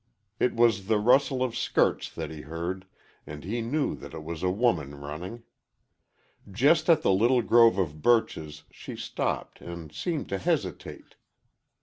It 0.39 0.55
was 0.55 0.87
the 0.87 0.97
rustle 0.97 1.43
of 1.43 1.55
skirts 1.55 2.09
that 2.11 2.31
he 2.31 2.41
heard, 2.41 2.87
and 3.27 3.43
he 3.43 3.61
knew 3.61 3.93
that 3.97 4.15
it 4.15 4.23
was 4.23 4.41
a 4.41 4.49
woman 4.49 4.95
running. 4.95 5.43
Just 6.49 6.89
at 6.89 7.03
the 7.03 7.13
little 7.13 7.43
grove 7.43 7.77
of 7.77 8.01
birches 8.01 8.63
she 8.71 8.95
stopped 8.95 9.61
and 9.61 9.91
seemed 9.93 10.27
to 10.29 10.39
hesitate. 10.39 11.17